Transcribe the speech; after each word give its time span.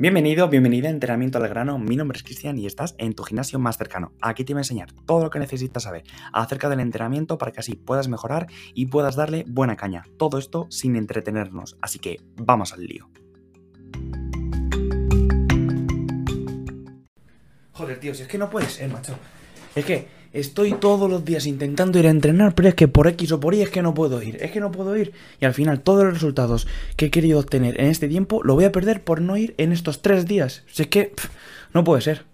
Bienvenido, 0.00 0.48
bienvenida 0.48 0.88
a 0.88 0.92
Entrenamiento 0.92 1.36
al 1.36 1.46
Grano. 1.46 1.78
Mi 1.78 1.94
nombre 1.94 2.16
es 2.16 2.22
Cristian 2.22 2.56
y 2.56 2.64
estás 2.64 2.94
en 2.96 3.12
tu 3.12 3.22
gimnasio 3.22 3.58
más 3.58 3.76
cercano. 3.76 4.14
Aquí 4.22 4.44
te 4.44 4.54
voy 4.54 4.60
a 4.60 4.62
enseñar 4.62 4.90
todo 5.04 5.24
lo 5.24 5.28
que 5.28 5.38
necesitas 5.38 5.82
saber 5.82 6.04
acerca 6.32 6.70
del 6.70 6.80
entrenamiento 6.80 7.36
para 7.36 7.52
que 7.52 7.60
así 7.60 7.74
puedas 7.74 8.08
mejorar 8.08 8.46
y 8.72 8.86
puedas 8.86 9.14
darle 9.14 9.44
buena 9.46 9.76
caña. 9.76 10.04
Todo 10.16 10.38
esto 10.38 10.66
sin 10.70 10.96
entretenernos. 10.96 11.76
Así 11.82 11.98
que 11.98 12.16
vamos 12.34 12.72
al 12.72 12.86
lío. 12.86 13.10
Joder, 17.72 18.00
tío, 18.00 18.14
si 18.14 18.22
es 18.22 18.28
que 18.28 18.38
no 18.38 18.48
puede 18.48 18.70
ser, 18.70 18.88
macho. 18.88 19.18
Es 19.74 19.84
que 19.84 20.08
estoy 20.32 20.72
todos 20.74 21.10
los 21.10 21.24
días 21.24 21.46
intentando 21.46 21.98
ir 21.98 22.06
a 22.06 22.10
entrenar, 22.10 22.54
pero 22.54 22.68
es 22.68 22.74
que 22.74 22.88
por 22.88 23.06
X 23.08 23.32
o 23.32 23.40
por 23.40 23.54
Y 23.54 23.62
es 23.62 23.70
que 23.70 23.82
no 23.82 23.94
puedo 23.94 24.22
ir, 24.22 24.36
es 24.40 24.50
que 24.50 24.60
no 24.60 24.70
puedo 24.70 24.96
ir. 24.96 25.12
Y 25.40 25.44
al 25.44 25.54
final 25.54 25.80
todos 25.80 26.04
los 26.04 26.14
resultados 26.14 26.66
que 26.96 27.06
he 27.06 27.10
querido 27.10 27.38
obtener 27.38 27.80
en 27.80 27.86
este 27.86 28.08
tiempo 28.08 28.42
lo 28.42 28.54
voy 28.54 28.64
a 28.64 28.72
perder 28.72 29.02
por 29.02 29.20
no 29.20 29.36
ir 29.36 29.54
en 29.58 29.72
estos 29.72 30.02
tres 30.02 30.26
días. 30.26 30.62
Si 30.70 30.82
es 30.82 30.88
que 30.88 31.06
pff, 31.06 31.28
no 31.74 31.84
puede 31.84 32.02
ser. 32.02 32.24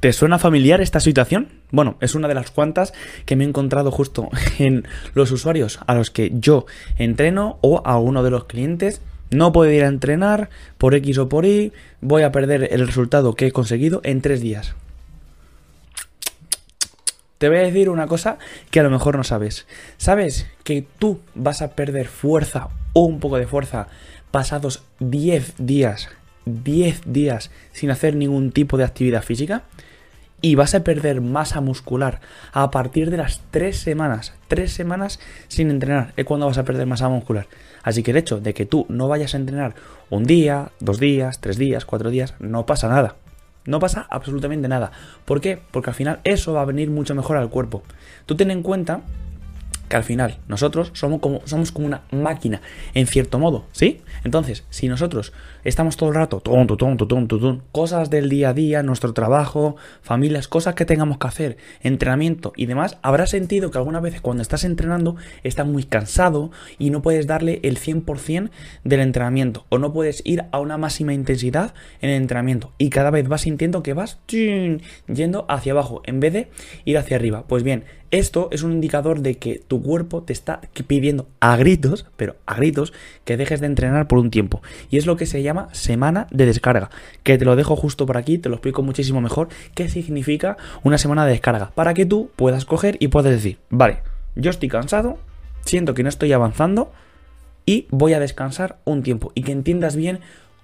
¿Te 0.00 0.12
suena 0.12 0.40
familiar 0.40 0.80
esta 0.80 0.98
situación? 0.98 1.62
Bueno, 1.70 1.96
es 2.00 2.16
una 2.16 2.26
de 2.26 2.34
las 2.34 2.50
cuantas 2.50 2.92
que 3.24 3.36
me 3.36 3.44
he 3.44 3.48
encontrado 3.48 3.92
justo 3.92 4.30
en 4.58 4.84
los 5.14 5.30
usuarios 5.30 5.78
a 5.86 5.94
los 5.94 6.10
que 6.10 6.32
yo 6.34 6.66
entreno 6.96 7.58
o 7.60 7.82
a 7.86 7.98
uno 7.98 8.24
de 8.24 8.30
los 8.30 8.46
clientes 8.46 9.00
no 9.32 9.52
puedo 9.52 9.70
ir 9.70 9.84
a 9.84 9.88
entrenar 9.88 10.50
por 10.78 10.94
X 10.94 11.18
o 11.18 11.28
por 11.28 11.44
Y, 11.46 11.72
voy 12.00 12.22
a 12.22 12.32
perder 12.32 12.68
el 12.70 12.86
resultado 12.86 13.34
que 13.34 13.46
he 13.46 13.52
conseguido 13.52 14.00
en 14.04 14.20
tres 14.20 14.40
días. 14.40 14.74
Te 17.38 17.48
voy 17.48 17.58
a 17.58 17.62
decir 17.62 17.90
una 17.90 18.06
cosa 18.06 18.38
que 18.70 18.78
a 18.78 18.84
lo 18.84 18.90
mejor 18.90 19.16
no 19.16 19.24
sabes. 19.24 19.66
¿Sabes 19.96 20.46
que 20.62 20.86
tú 20.98 21.18
vas 21.34 21.60
a 21.60 21.72
perder 21.72 22.06
fuerza 22.06 22.68
o 22.92 23.02
un 23.02 23.18
poco 23.18 23.36
de 23.36 23.48
fuerza 23.48 23.88
pasados 24.30 24.84
10 25.00 25.54
días, 25.58 26.08
10 26.44 27.00
días 27.06 27.50
sin 27.72 27.90
hacer 27.90 28.14
ningún 28.14 28.52
tipo 28.52 28.76
de 28.76 28.84
actividad 28.84 29.24
física? 29.24 29.64
Y 30.42 30.56
vas 30.56 30.74
a 30.74 30.84
perder 30.84 31.20
masa 31.20 31.60
muscular 31.60 32.20
a 32.52 32.70
partir 32.70 33.10
de 33.10 33.16
las 33.16 33.40
tres 33.50 33.78
semanas. 33.78 34.34
Tres 34.48 34.72
semanas 34.72 35.20
sin 35.48 35.70
entrenar 35.70 36.12
es 36.16 36.26
cuando 36.26 36.46
vas 36.46 36.58
a 36.58 36.64
perder 36.64 36.86
masa 36.86 37.08
muscular. 37.08 37.46
Así 37.82 38.02
que 38.02 38.10
el 38.10 38.16
hecho 38.18 38.40
de 38.40 38.52
que 38.52 38.66
tú 38.66 38.84
no 38.88 39.08
vayas 39.08 39.34
a 39.34 39.38
entrenar 39.38 39.74
un 40.10 40.24
día, 40.24 40.72
dos 40.80 40.98
días, 40.98 41.40
tres 41.40 41.56
días, 41.56 41.84
cuatro 41.84 42.10
días, 42.10 42.34
no 42.40 42.66
pasa 42.66 42.88
nada. 42.88 43.16
No 43.64 43.78
pasa 43.78 44.06
absolutamente 44.10 44.66
nada. 44.66 44.90
¿Por 45.24 45.40
qué? 45.40 45.60
Porque 45.70 45.90
al 45.90 45.94
final 45.94 46.20
eso 46.24 46.52
va 46.52 46.62
a 46.62 46.66
venir 46.66 46.90
mucho 46.90 47.14
mejor 47.14 47.36
al 47.36 47.48
cuerpo. 47.48 47.84
Tú 48.26 48.34
ten 48.34 48.50
en 48.50 48.62
cuenta 48.62 49.02
que 49.92 49.96
al 49.98 50.04
final 50.04 50.38
nosotros 50.48 50.90
somos 50.94 51.20
como, 51.20 51.42
somos 51.44 51.70
como 51.70 51.86
una 51.86 52.00
máquina, 52.10 52.62
en 52.94 53.06
cierto 53.06 53.38
modo, 53.38 53.66
¿sí? 53.72 54.00
Entonces, 54.24 54.64
si 54.70 54.88
nosotros 54.88 55.34
estamos 55.64 55.98
todo 55.98 56.08
el 56.08 56.14
rato, 56.14 56.42
cosas 57.72 58.08
del 58.08 58.30
día 58.30 58.48
a 58.48 58.54
día, 58.54 58.82
nuestro 58.82 59.12
trabajo, 59.12 59.76
familias, 60.00 60.48
cosas 60.48 60.76
que 60.76 60.86
tengamos 60.86 61.18
que 61.18 61.26
hacer, 61.26 61.56
entrenamiento 61.82 62.54
y 62.56 62.64
demás, 62.64 62.96
habrá 63.02 63.26
sentido 63.26 63.70
que 63.70 63.76
algunas 63.76 64.00
veces 64.00 64.22
cuando 64.22 64.40
estás 64.40 64.64
entrenando 64.64 65.16
estás 65.42 65.66
muy 65.66 65.84
cansado 65.84 66.52
y 66.78 66.88
no 66.88 67.02
puedes 67.02 67.26
darle 67.26 67.60
el 67.62 67.78
100% 67.78 68.48
del 68.84 69.00
entrenamiento 69.00 69.66
o 69.68 69.76
no 69.76 69.92
puedes 69.92 70.22
ir 70.24 70.46
a 70.52 70.60
una 70.60 70.78
máxima 70.78 71.12
intensidad 71.12 71.74
en 72.00 72.08
el 72.08 72.16
entrenamiento 72.16 72.72
y 72.78 72.88
cada 72.88 73.10
vez 73.10 73.28
vas 73.28 73.42
sintiendo 73.42 73.82
que 73.82 73.92
vas 73.92 74.20
yendo 74.26 75.44
hacia 75.50 75.72
abajo 75.72 76.00
en 76.06 76.20
vez 76.20 76.32
de 76.32 76.48
ir 76.86 76.96
hacia 76.96 77.16
arriba. 77.16 77.44
Pues 77.46 77.62
bien, 77.62 77.84
esto 78.12 78.48
es 78.52 78.62
un 78.62 78.72
indicador 78.72 79.20
de 79.20 79.38
que 79.38 79.58
tu 79.66 79.82
cuerpo 79.82 80.22
te 80.22 80.34
está 80.34 80.60
pidiendo 80.86 81.26
a 81.40 81.56
gritos, 81.56 82.06
pero 82.16 82.36
a 82.44 82.54
gritos, 82.54 82.92
que 83.24 83.38
dejes 83.38 83.60
de 83.60 83.66
entrenar 83.66 84.06
por 84.06 84.18
un 84.18 84.30
tiempo. 84.30 84.62
Y 84.90 84.98
es 84.98 85.06
lo 85.06 85.16
que 85.16 85.24
se 85.24 85.42
llama 85.42 85.70
semana 85.72 86.26
de 86.30 86.44
descarga, 86.44 86.90
que 87.22 87.38
te 87.38 87.46
lo 87.46 87.56
dejo 87.56 87.74
justo 87.74 88.04
por 88.04 88.18
aquí, 88.18 88.36
te 88.36 88.50
lo 88.50 88.56
explico 88.56 88.82
muchísimo 88.82 89.22
mejor 89.22 89.48
qué 89.74 89.88
significa 89.88 90.58
una 90.82 90.98
semana 90.98 91.24
de 91.24 91.32
descarga, 91.32 91.72
para 91.74 91.94
que 91.94 92.04
tú 92.04 92.30
puedas 92.36 92.66
coger 92.66 92.98
y 93.00 93.08
puedas 93.08 93.32
decir, 93.32 93.58
vale, 93.70 94.00
yo 94.36 94.50
estoy 94.50 94.68
cansado, 94.68 95.18
siento 95.64 95.94
que 95.94 96.02
no 96.02 96.10
estoy 96.10 96.34
avanzando 96.34 96.92
y 97.64 97.86
voy 97.90 98.12
a 98.12 98.20
descansar 98.20 98.78
un 98.84 99.02
tiempo 99.02 99.32
y 99.34 99.42
que 99.42 99.52
entiendas 99.52 99.96
bien 99.96 100.20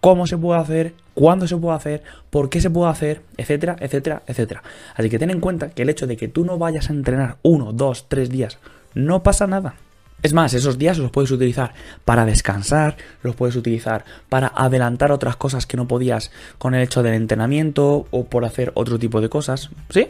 cómo 0.09 0.27
se 0.27 0.39
puede 0.39 0.59
hacer, 0.59 0.95
cuándo 1.13 1.47
se 1.47 1.55
puede 1.59 1.77
hacer, 1.77 2.03
por 2.31 2.49
qué 2.49 2.63
se 2.63 2.71
puede 2.71 2.91
hacer, 2.91 3.21
etcétera, 3.37 3.77
etcétera, 3.79 4.23
etcétera. 4.27 4.63
Así 4.95 5.11
que 5.11 5.19
ten 5.19 5.29
en 5.29 5.39
cuenta 5.39 5.69
que 5.69 5.83
el 5.83 5.91
hecho 5.91 6.07
de 6.07 6.17
que 6.17 6.29
tú 6.29 6.47
no 6.47 6.57
vayas 6.57 6.89
a 6.89 6.95
entrenar 6.95 7.37
uno, 7.43 7.75
dos, 7.75 8.07
tres 8.09 8.31
días, 8.31 8.57
no 8.95 9.23
pasa 9.23 9.47
nada. 9.47 9.75
Es 10.23 10.33
más, 10.33 10.55
esos 10.55 10.79
días 10.79 10.97
los 10.97 11.11
puedes 11.11 11.31
utilizar 11.31 11.75
para 12.07 12.25
descansar, 12.25 12.97
los 13.23 13.37
puedes 13.37 13.55
utilizar 13.55 14.07
para 14.31 14.51
adelantar 14.57 15.13
otras 15.13 15.37
cosas 15.37 15.67
que 15.67 15.77
no 15.77 15.87
podías 15.87 16.31
con 16.57 16.75
el 16.75 16.83
hecho 16.83 17.03
del 17.03 17.13
entrenamiento 17.13 18.07
o 18.11 18.25
por 18.25 18.47
hacer 18.47 18.73
otro 18.75 18.99
tipo 18.99 19.21
de 19.21 19.29
cosas, 19.29 19.69
¿sí? 19.91 20.09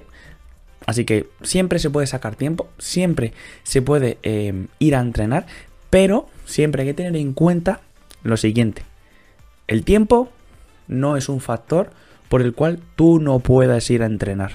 Así 0.87 1.05
que 1.05 1.29
siempre 1.43 1.81
se 1.81 1.91
puede 1.91 2.07
sacar 2.07 2.37
tiempo, 2.37 2.69
siempre 2.79 3.33
se 3.65 3.83
puede 3.83 4.19
eh, 4.23 4.69
ir 4.79 4.95
a 4.95 5.01
entrenar, 5.01 5.47
pero 5.91 6.29
siempre 6.45 6.83
hay 6.83 6.89
que 6.89 6.95
tener 6.95 7.17
en 7.17 7.33
cuenta 7.33 7.81
lo 8.23 8.37
siguiente. 8.37 8.88
El 9.69 9.85
tiempo 9.85 10.31
no 10.89 11.17
es 11.19 11.29
un 11.29 11.41
factor 11.41 11.91
por 12.31 12.41
el 12.41 12.55
cual 12.55 12.81
tú 12.97 13.21
no 13.21 13.39
puedas 13.39 13.89
ir 13.91 14.03
a 14.03 14.07
entrenar. 14.07 14.53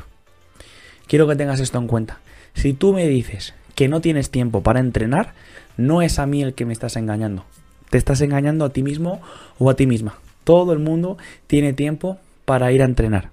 Quiero 1.08 1.28
que 1.28 1.36
tengas 1.36 1.60
esto 1.60 1.78
en 1.78 1.88
cuenta. 1.88 2.20
Si 2.56 2.74
tú 2.74 2.94
me 2.94 3.08
dices 3.08 3.54
que 3.76 3.88
no 3.88 4.02
tienes 4.02 4.32
tiempo 4.32 4.64
para 4.64 4.80
entrenar, 4.80 5.34
no 5.78 6.02
es 6.02 6.18
a 6.18 6.26
mí 6.26 6.42
el 6.42 6.56
que 6.56 6.66
me 6.66 6.74
estás 6.74 6.96
engañando. 6.96 7.46
Te 7.92 8.00
estás 8.00 8.22
engañando 8.22 8.66
a 8.66 8.70
ti 8.70 8.82
mismo 8.82 9.22
o 9.60 9.70
a 9.70 9.76
ti 9.76 9.86
misma. 9.86 10.18
Todo 10.44 10.74
el 10.74 10.80
mundo 10.80 11.18
tiene 11.46 11.74
tiempo 11.74 12.18
para 12.46 12.72
ir 12.72 12.82
a 12.82 12.86
entrenar. 12.86 13.30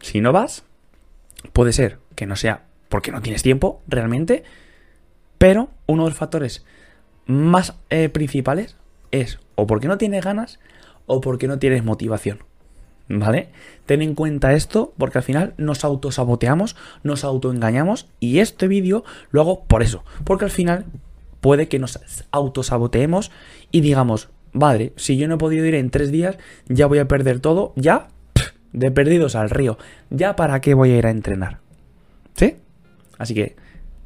Si 0.00 0.22
no 0.22 0.32
vas, 0.32 0.64
puede 1.52 1.74
ser 1.74 1.98
que 2.14 2.26
no 2.26 2.36
sea 2.36 2.64
porque 2.88 3.12
no 3.12 3.20
tienes 3.20 3.42
tiempo 3.42 3.82
realmente, 3.88 4.44
pero 5.36 5.68
uno 5.86 6.04
de 6.04 6.10
los 6.10 6.18
factores 6.18 6.64
más 7.26 7.74
eh, 7.90 8.08
principales 8.08 8.76
es 9.10 9.38
o 9.54 9.66
porque 9.66 9.88
no 9.88 9.98
tienes 9.98 10.24
ganas 10.24 10.58
o 11.06 11.20
porque 11.20 11.48
no 11.48 11.58
tienes 11.58 11.84
motivación. 11.84 12.38
¿Vale? 13.08 13.50
Ten 13.84 14.00
en 14.00 14.14
cuenta 14.14 14.54
esto 14.54 14.94
porque 14.96 15.18
al 15.18 15.24
final 15.24 15.52
nos 15.58 15.84
autosaboteamos, 15.84 16.74
nos 17.02 17.22
autoengañamos 17.24 18.08
y 18.18 18.38
este 18.38 18.66
vídeo 18.66 19.04
lo 19.30 19.42
hago 19.42 19.64
por 19.64 19.82
eso, 19.82 20.04
porque 20.24 20.46
al 20.46 20.50
final 20.50 20.86
puede 21.40 21.68
que 21.68 21.78
nos 21.78 22.00
autosaboteemos 22.30 23.30
y 23.70 23.82
digamos, 23.82 24.30
madre, 24.52 24.94
si 24.96 25.18
yo 25.18 25.28
no 25.28 25.34
he 25.34 25.38
podido 25.38 25.66
ir 25.66 25.74
en 25.74 25.90
tres 25.90 26.10
días, 26.10 26.38
ya 26.66 26.86
voy 26.86 26.98
a 26.98 27.06
perder 27.06 27.40
todo, 27.40 27.74
ya 27.76 28.08
de 28.72 28.90
perdidos 28.90 29.34
al 29.34 29.50
río, 29.50 29.76
ya 30.08 30.34
para 30.36 30.62
qué 30.62 30.72
voy 30.72 30.92
a 30.92 30.96
ir 30.96 31.06
a 31.06 31.10
entrenar. 31.10 31.60
¿Sí? 32.34 32.56
Así 33.18 33.34
que 33.34 33.56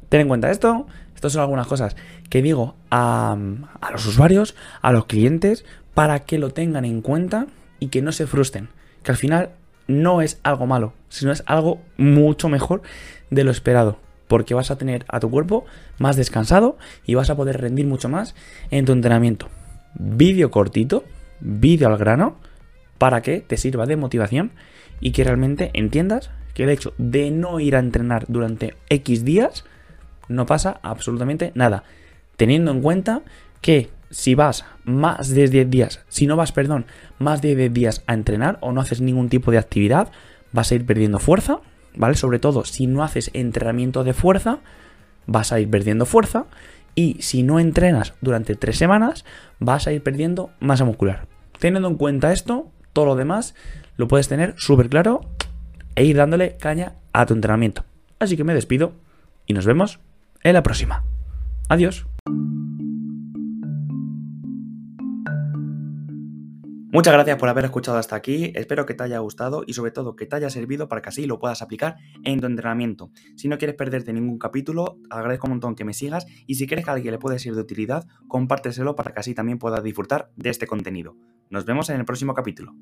ten 0.09 0.21
en 0.21 0.27
cuenta 0.27 0.51
esto, 0.51 0.87
estas 1.15 1.31
son 1.31 1.41
algunas 1.41 1.67
cosas 1.67 1.95
que 2.29 2.41
digo 2.41 2.75
a, 2.91 3.37
a 3.79 3.91
los 3.91 4.05
usuarios, 4.05 4.55
a 4.81 4.91
los 4.91 5.05
clientes, 5.05 5.63
para 5.99 6.19
que 6.19 6.39
lo 6.39 6.51
tengan 6.51 6.85
en 6.85 7.01
cuenta 7.01 7.47
y 7.77 7.87
que 7.87 8.01
no 8.01 8.13
se 8.13 8.25
frustren. 8.25 8.69
Que 9.03 9.11
al 9.11 9.17
final 9.17 9.49
no 9.85 10.21
es 10.21 10.39
algo 10.43 10.65
malo, 10.65 10.93
sino 11.09 11.33
es 11.33 11.43
algo 11.45 11.81
mucho 11.97 12.47
mejor 12.47 12.83
de 13.31 13.43
lo 13.43 13.51
esperado. 13.51 13.99
Porque 14.29 14.53
vas 14.53 14.71
a 14.71 14.77
tener 14.77 15.03
a 15.09 15.19
tu 15.19 15.29
cuerpo 15.29 15.65
más 15.97 16.15
descansado 16.15 16.77
y 17.05 17.15
vas 17.15 17.29
a 17.29 17.35
poder 17.35 17.59
rendir 17.59 17.85
mucho 17.85 18.07
más 18.07 18.33
en 18.71 18.85
tu 18.85 18.93
entrenamiento. 18.93 19.49
Vídeo 19.93 20.51
cortito, 20.51 21.03
vídeo 21.41 21.89
al 21.89 21.97
grano, 21.97 22.37
para 22.97 23.21
que 23.21 23.41
te 23.41 23.57
sirva 23.57 23.85
de 23.85 23.97
motivación 23.97 24.53
y 25.01 25.11
que 25.11 25.25
realmente 25.25 25.69
entiendas 25.73 26.31
que 26.53 26.63
el 26.63 26.69
hecho 26.69 26.93
de 26.97 27.29
no 27.29 27.59
ir 27.59 27.75
a 27.75 27.79
entrenar 27.79 28.23
durante 28.29 28.73
X 28.87 29.25
días 29.25 29.65
no 30.29 30.45
pasa 30.45 30.79
absolutamente 30.81 31.51
nada. 31.55 31.83
Teniendo 32.37 32.71
en 32.71 32.81
cuenta 32.81 33.21
que 33.59 33.89
si 34.09 34.35
vas 34.35 34.65
más 34.83 35.29
de 35.29 35.47
10 35.47 35.69
días, 35.69 36.05
si 36.07 36.27
no 36.27 36.35
vas, 36.35 36.51
perdón, 36.51 36.85
más 37.17 37.41
de 37.41 37.55
10 37.55 37.73
días 37.73 38.03
a 38.07 38.13
entrenar 38.13 38.57
o 38.61 38.71
no 38.71 38.81
haces 38.81 39.01
ningún 39.01 39.29
tipo 39.29 39.51
de 39.51 39.57
actividad, 39.57 40.11
vas 40.51 40.71
a 40.71 40.75
ir 40.75 40.85
perdiendo 40.85 41.19
fuerza, 41.19 41.59
¿vale? 41.95 42.15
Sobre 42.15 42.39
todo 42.39 42.65
si 42.65 42.87
no 42.87 43.03
haces 43.03 43.31
entrenamiento 43.33 44.03
de 44.03 44.13
fuerza, 44.13 44.59
vas 45.27 45.51
a 45.51 45.59
ir 45.59 45.69
perdiendo 45.69 46.05
fuerza 46.05 46.45
y 46.95 47.21
si 47.21 47.43
no 47.43 47.59
entrenas 47.59 48.13
durante 48.21 48.55
3 48.55 48.77
semanas, 48.77 49.25
vas 49.59 49.87
a 49.87 49.91
ir 49.91 50.01
perdiendo 50.01 50.51
masa 50.59 50.85
muscular. 50.85 51.27
Teniendo 51.59 51.87
en 51.87 51.95
cuenta 51.95 52.31
esto, 52.31 52.71
todo 52.93 53.05
lo 53.05 53.15
demás 53.15 53.53
lo 53.97 54.07
puedes 54.07 54.27
tener 54.27 54.55
súper 54.57 54.89
claro 54.89 55.21
e 55.95 56.05
ir 56.05 56.17
dándole 56.17 56.57
caña 56.57 56.95
a 57.13 57.25
tu 57.25 57.33
entrenamiento. 57.33 57.83
Así 58.19 58.37
que 58.37 58.43
me 58.43 58.53
despido 58.53 58.93
y 59.45 59.53
nos 59.53 59.65
vemos 59.65 59.99
en 60.43 60.53
la 60.53 60.63
próxima. 60.63 61.03
Adiós. 61.67 62.08
Muchas 66.91 67.13
gracias 67.13 67.37
por 67.37 67.49
haber 67.49 67.65
escuchado 67.65 67.99
hasta 67.99 68.15
aquí, 68.15 68.51
espero 68.55 68.87
que 68.87 68.95
te 68.95 69.03
haya 69.03 69.19
gustado 69.19 69.63
y 69.67 69.73
sobre 69.73 69.91
todo 69.91 70.15
que 70.15 70.25
te 70.25 70.37
haya 70.37 70.49
servido 70.49 70.87
para 70.87 71.03
que 71.03 71.09
así 71.09 71.27
lo 71.27 71.37
puedas 71.37 71.61
aplicar 71.61 71.97
en 72.23 72.39
tu 72.39 72.47
entrenamiento. 72.47 73.11
Si 73.35 73.47
no 73.47 73.59
quieres 73.59 73.75
perderte 73.75 74.11
ningún 74.11 74.39
capítulo, 74.39 74.97
agradezco 75.11 75.45
un 75.45 75.51
montón 75.51 75.75
que 75.75 75.85
me 75.85 75.93
sigas 75.93 76.25
y 76.47 76.55
si 76.55 76.65
crees 76.65 76.83
que 76.83 76.89
a 76.89 76.95
alguien 76.95 77.11
le 77.11 77.19
puede 77.19 77.37
ser 77.37 77.53
de 77.53 77.61
utilidad, 77.61 78.07
compárteselo 78.27 78.95
para 78.95 79.13
que 79.13 79.19
así 79.19 79.35
también 79.35 79.59
pueda 79.59 79.81
disfrutar 79.81 80.31
de 80.35 80.49
este 80.49 80.65
contenido. 80.65 81.15
Nos 81.51 81.63
vemos 81.63 81.91
en 81.91 81.99
el 81.99 82.05
próximo 82.05 82.33
capítulo. 82.33 82.73